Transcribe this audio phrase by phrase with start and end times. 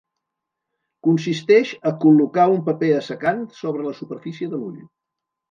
[1.07, 4.83] Consisteix a col·locar un paper assecant sobre la superfície de l'ull.